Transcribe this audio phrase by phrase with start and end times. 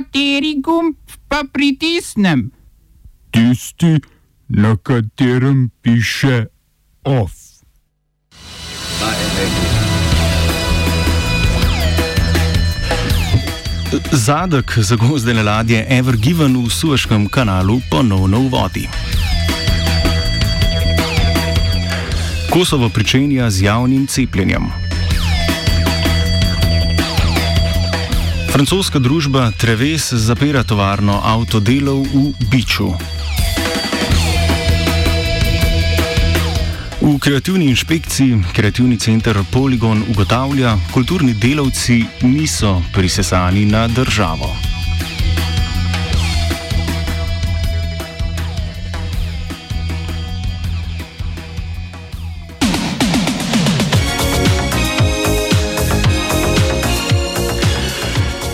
[0.00, 0.96] Kateri gumb
[1.28, 2.50] pa pritisnem?
[3.30, 4.00] Tisti,
[4.48, 6.46] na katerem piše
[7.04, 7.32] OF.
[14.12, 18.88] Zadek zagozdene ladje Ever Given v Sueškem kanalu ponovno v vodi.
[22.50, 24.79] Kosovo pričenja z javnim cepljenjem.
[28.50, 32.90] Francoska družba Treves zapira tovarno avtodelov v Biču.
[37.00, 44.69] V kreativni inšpekciji kreativni center Polygon ugotavlja, kulturni delavci niso prisesani na državo.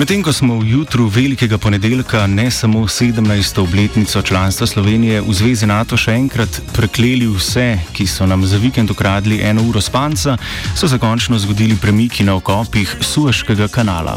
[0.00, 3.60] Medtem ko smo v jutru velikega ponedeljka ne samo 17.
[3.60, 8.90] obletnico članstva Slovenije v Zvezi NATO še enkrat prekleli vse, ki so nam za vikend
[8.90, 10.38] ukradli eno uro spanca,
[10.72, 14.16] so se končno zgodili premiki na okopih Sueškega kanala.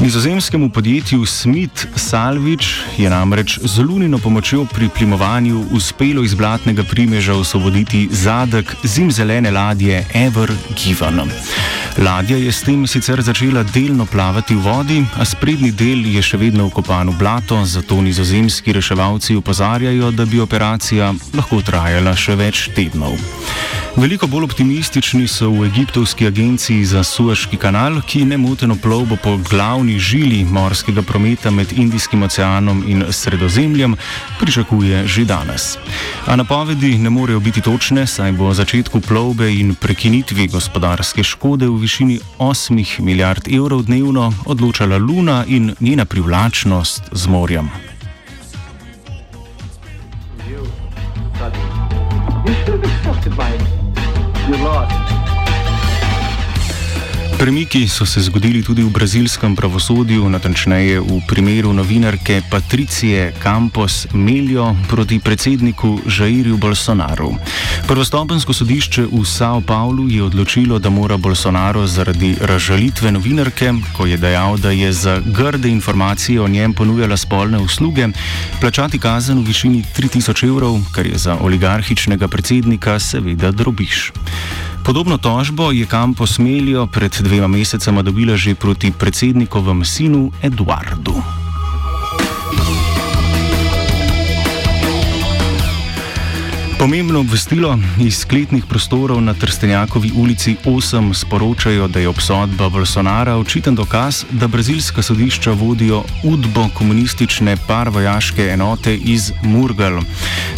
[0.00, 7.34] Nizozemskemu podjetju Smith Salvič je namreč z lunino pomočjo pri plimovanju uspelo iz blatnega primeža
[7.34, 10.52] osvoboditi zadek zimzelene ladje Ever
[10.84, 11.30] Given.
[11.98, 16.38] Ladja je s tem sicer začela delno plavati v vodi, a sprednji del je še
[16.38, 22.68] vedno ukopan v blato, zato nizozemski reševalci upozarjajo, da bi operacija lahko trajala še več
[22.76, 23.18] tednov.
[23.98, 29.98] Veliko bolj optimistični so v egiptovski agenciji za Sueški kanal, ki nemoteno plovbo po glavni
[29.98, 33.96] žili morskega prometa med Indijskim oceanom in Sredozemljem
[34.40, 35.78] pričakuje že danes.
[36.26, 41.80] A napovedi ne morejo biti točne, saj bo začetku plovbe in prekinitvi gospodarske škode v
[41.82, 47.70] višini 8 milijard evrov dnevno odločala Luna in njena privlačnost z morjem.
[53.28, 53.57] You
[54.62, 55.07] lost.
[57.38, 64.74] Premiki so se zgodili tudi v brazilskem pravosodju, natančneje v primeru novinarke Patricije Campos Melio
[64.90, 67.30] proti predsedniku Žairju Bolsonaru.
[67.86, 74.18] Prvostopensko sodišče v Sao Paulu je odločilo, da mora Bolsonaro zaradi razžalitve novinarke, ko je
[74.18, 78.08] dejal, da je za grde informacije o njem ponujala spolne usluge,
[78.60, 84.10] plačati kazen v višini 3000 evrov, kar je za oligarhičnega predsednika seveda drobiš.
[84.88, 91.37] Podobno tožbo je Campos Melio pred dvema mesecema dobila že proti predsednikovem sinu Eduardu.
[96.78, 103.74] Pomembno obvestilo iz skletnih prostorov na Trstenjakovi ulici 8 sporočajo, da je obsodba Bolsonara očiten
[103.74, 110.00] dokaz, da brazilska sodišča vodijo udbo komunistične parvojaške enote iz Murgal.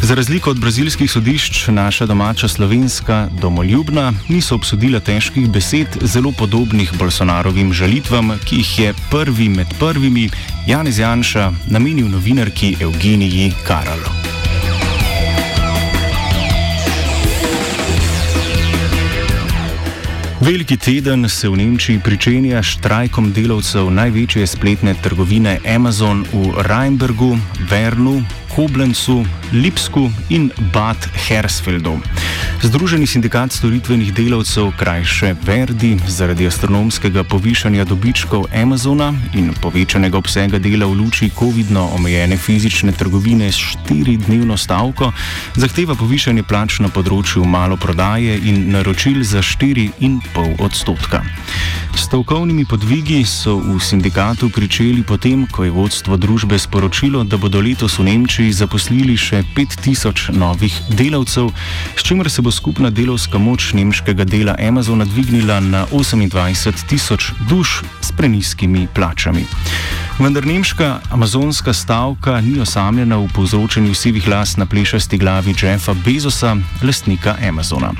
[0.02, 6.92] Za razliko od brazilskih sodišč, naša domača slovenska domoljubna niso obsodila težkih besed, zelo podobnih
[6.98, 10.28] Bolsonarovim žalitvam, ki jih je prvi med prvimi
[10.66, 14.29] Janez Janša namenil novinarki Evgeniji Karalu.
[20.50, 27.38] Veliki teden se v Nemčiji pričenja štrajkom delavcev največje spletne trgovine Amazon v Rheinbergu,
[27.70, 28.16] Vernu,
[28.50, 29.22] Koblencu,
[29.54, 32.00] Lipsku in Bad Hersfeldu.
[32.60, 40.84] Združeni sindikat storitvenih delavcev, krajše Verdi, zaradi astronomskega povišanja dobičkov Amazona in povečanega obsega dela
[40.86, 45.08] v luči COVID-no omejene fizične trgovine s štiridnevno stavko,
[45.56, 51.24] zahteva povišanje plač na področju maloprodaje in naročil za 4,5 odstotka.
[51.96, 57.98] Stavkovnimi podvigi so v sindikatu pričeli potem, ko je vodstvo družbe sporočilo, da bodo letos
[57.98, 61.50] v Nemčiji zaposlili še 5000 novih delavcev,
[61.96, 67.82] s čimer se bo skupna delovska moč nemškega dela Amazona dvignila na 28 tisoč duš
[68.00, 69.44] s preniskimi plačami.
[70.20, 76.56] Vendar nemška amazonska stavka ni osamljena v povzročanju sivih las na plešasti glavi Jeffa Bezosa,
[76.82, 77.92] lastnika Amazona.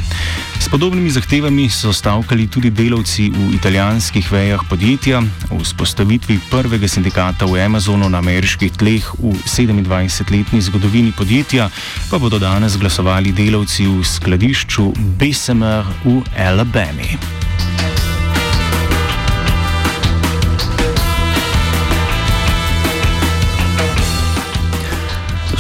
[0.60, 5.22] S podobnimi zahtevami so stavkali tudi delavci v italijanskih vejah podjetja.
[5.50, 11.70] V spostavitvi prvega sindikata v Amazonu na ameriških tleh v 27-letni zgodovini podjetja
[12.10, 17.39] pa bodo danes glasovali delavci v skladišču Bessemer v Alabami.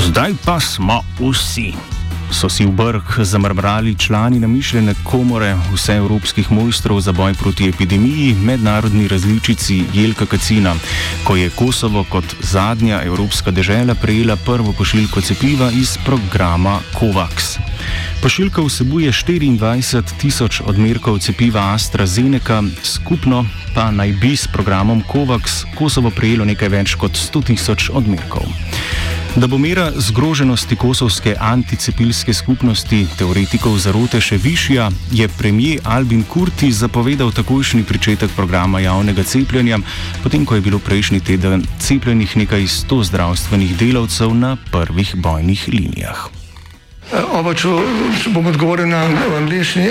[0.00, 1.72] Zdaj pa smo vsi.
[2.30, 9.08] so si v brk zamrbrali člani namišljene komore vseevropskih mojstrov za boj proti epidemiji, mednarodni
[9.08, 10.74] različici Jelka Kacina,
[11.24, 17.58] ko je Kosovo kot zadnja evropska država prejela prvo pošiljko cepiva iz programa COVAX.
[18.22, 26.10] Pošiljka vsebuje 24 tisoč odmerkov cepiva AstraZeneca, skupno pa naj bi s programom COVAX Kosovo
[26.10, 28.46] prejelo nekaj več kot 100 tisoč odmerkov.
[29.36, 36.72] Da bo mera zgroženosti kosovske anticepilske skupnosti teoretikov zarote še višja, je premijer Albin Kurti
[36.72, 39.78] zapovedal takojšnji pričetek programa javnega cepljenja,
[40.22, 46.26] potem ko je bilo prejšnji teden cepljenih nekaj sto zdravstvenih delavcev na prvih bojnih linijah.
[47.30, 47.70] Oba, če
[48.34, 49.06] bom odgovoril na
[49.38, 49.90] angliški.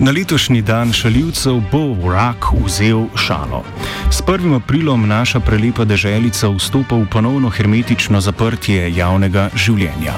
[0.00, 3.64] Na letošnji dan šaljivcev bo vrak vzel šalo.
[4.10, 4.56] S 1.
[4.56, 10.14] aprilom naša prelepa deželica vstopa v ponovno hermetično zaprtje javnega življenja.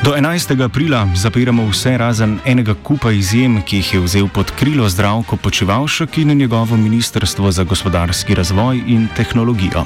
[0.00, 0.64] Do 11.
[0.64, 6.18] aprila zapiramo vse razen enega kupa izjem, ki jih je vzel pod krilo zdravko počivalšek
[6.18, 9.84] in njegovo ministrstvo za gospodarski razvoj in tehnologijo.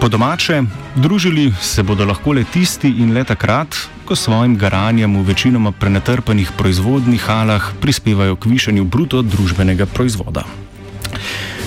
[0.00, 0.62] Po domače,
[0.96, 6.52] družili se bodo lahko le tisti in le takrat, ko svojim garanjem v večinoma prenatrpanih
[6.58, 10.44] proizvodnih halah prispevajo k višanju bruto družbenega proizvoda.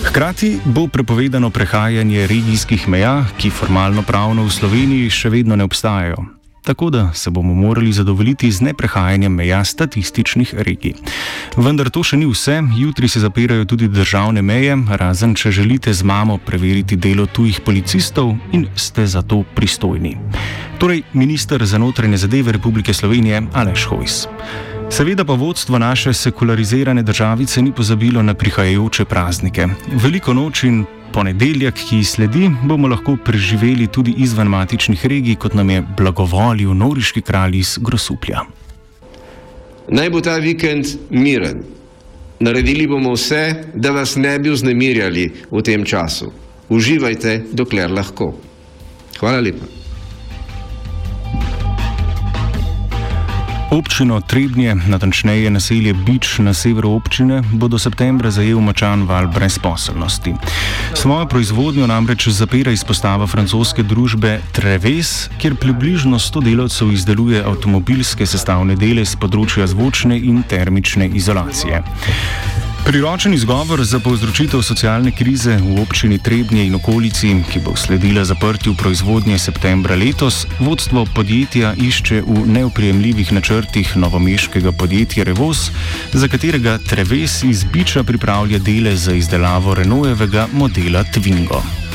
[0.03, 6.36] Hkrati bo prepovedano prehajanje regijskih meja, ki formalno pravno v Sloveniji še vedno ne obstajajo.
[6.67, 10.93] Tako da se bomo morali zadovoljiti z neprehajanjem meja statističnih regij.
[11.57, 16.03] Vendar to še ni vse, jutri se zapirajo tudi državne meje, razen če želite z
[16.03, 20.17] mamo preveriti delo tujih policistov in ste za to pristojni.
[20.77, 24.27] Torej, ministr za notranje zadeve Republike Slovenije Aleš Hojs.
[24.91, 29.67] Seveda pa vodstvo naše sekularizirane državice ni pozabilo na prihajajoče praznike.
[30.03, 30.85] Veliko noč in
[31.17, 37.23] ponedeljek, ki sledi, bomo lahko preživeli tudi izven matičnih regij, kot nam je blagovolil noriški
[37.25, 38.43] kralj iz Grosuplja.
[39.89, 41.63] Naj bo ta vikend miren.
[42.39, 43.41] Naredili bomo vse,
[43.73, 46.29] da vas ne bi vznemirjali v tem času.
[46.69, 48.35] Uživajte, dokler lahko.
[49.17, 49.76] Hvala lepa.
[53.71, 60.33] Občino Trebnje, natančneje naselje Bič na severu občine, bo do septembra zajel močan val brezposelnosti.
[60.93, 68.79] Svojo proizvodnjo namreč zapira izpostava francoske družbe Treves, kjer približno 100 delavcev izdeluje avtomobilske sestavne
[68.79, 71.83] dele z področja zvočne in termične izolacije.
[72.87, 78.75] Priročen izgovor za povzročitev socialne krize v občini Trebnje in okolici, ki bo sledila zaprtju
[78.79, 85.67] proizvodnje septembra letos, vodstvo podjetja išče v neoprijemljivih načrtih novomeškega podjetja Revos,
[86.13, 91.86] za katerega Treves iz Biča pripravlja dele za izdelavo Renaultevega modela Twingo.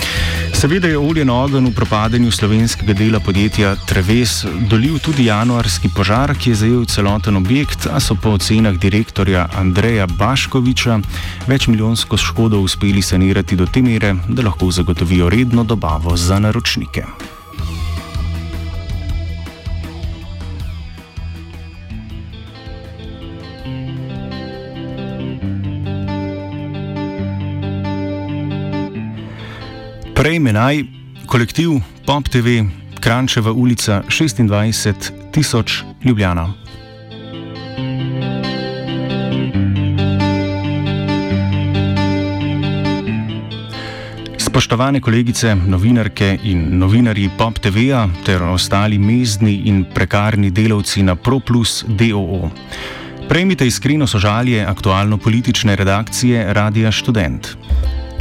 [0.62, 6.36] Seveda je olje na ogenj v propadanju slovenskega dela podjetja Treves dolil tudi januarski požar,
[6.38, 11.00] ki je zajel celoten objekt, a so po ocenah direktorja Andreja Baškoviča
[11.50, 17.31] večmilijonsko škodo uspeli sanirati do te mere, da lahko zagotovijo redno dobavo za naročnike.
[30.22, 30.84] Prejme naj
[31.26, 32.62] kolektiv Pop TV
[33.02, 36.44] Krančeva ulica 26 tisoč Ljubljana.
[44.38, 51.84] Spoštovane kolegice, novinarke in novinarji Pop TV-ja ter ostali mezdni in prekarni delavci na ProPlus
[51.88, 52.50] DOO.
[53.28, 57.56] Prejmite iskreno sožalje aktualno-politične redakcije Radia Student.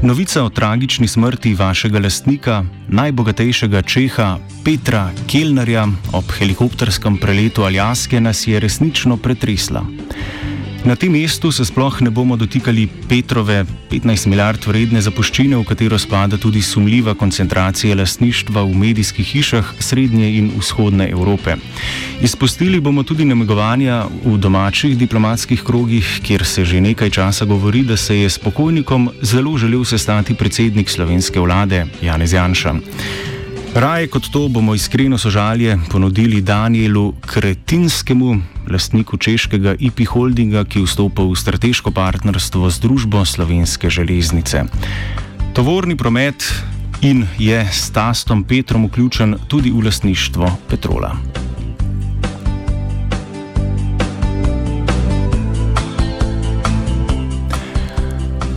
[0.04, 8.48] Novica o tragični smrti vašega lastnika, najbogatejšega Čeha Petra Kelnerja ob helikopterskem preletu Aljaske nas
[8.48, 9.86] je resnično pretresla.
[10.86, 16.00] Na tem mestu se sploh ne bomo dotikali Petrove 15 milijard vredne zapuščine, v katero
[16.02, 21.60] spada tudi sumljiva koncentracija lastništva v medijskih hišah srednje in vzhodne Evrope.
[22.22, 27.98] Izpustili bomo tudi namigovanja v domačih diplomatskih krogih, kjer se že nekaj časa govori, da
[27.98, 32.76] se je s pokojnikom zelo želel sestati predsednik slovenske vlade Janez Janša.
[33.74, 38.38] Raje kot to bomo iskreno sožalje ponudili Danielu Kretinskemu,
[38.72, 44.64] lastniku češkega IP holdinga, ki vstopa v strateško partnerstvo z družbo Slovenske železnice.
[45.54, 46.46] Tovorni promet
[47.02, 51.18] in je s Tastom Petrom vključen tudi v lastništvo Petrola.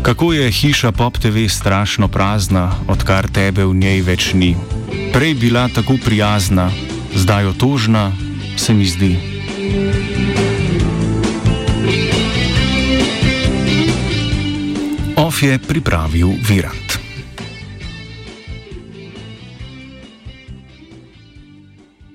[0.04, 4.52] Kako je hiša Pop TV strašno prazna, odkar tebe v njej več ni?
[5.16, 6.68] Prej bila tako prijazna,
[7.16, 8.12] zdaj otožna,
[8.56, 9.16] se mi zdi.
[15.16, 16.83] Of je pripravil Virant.